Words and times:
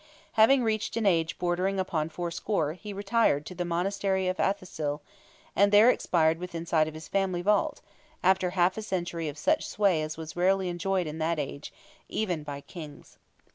Having 0.31 0.63
reached 0.63 0.97
an 0.97 1.05
age 1.05 1.37
bordering 1.37 1.79
upon 1.79 2.09
fourscore 2.09 2.73
he 2.73 2.91
retired 2.91 3.45
to 3.45 3.53
the 3.53 3.63
Monastery 3.63 4.27
of 4.27 4.37
Athassil, 4.39 5.01
and 5.55 5.71
there 5.71 5.91
expired 5.91 6.39
within 6.39 6.65
sight 6.65 6.87
of 6.87 6.95
his 6.95 7.07
family 7.07 7.43
vault, 7.43 7.81
after 8.23 8.49
half 8.49 8.77
a 8.77 8.81
century 8.81 9.29
of 9.29 9.37
such 9.37 9.63
sway 9.67 10.01
as 10.01 10.17
was 10.17 10.35
rarely 10.35 10.69
enjoyed 10.69 11.05
in 11.05 11.19
that 11.19 11.37
age, 11.37 11.71
even 12.09 12.41
by 12.41 12.61
Kings. 12.61 13.19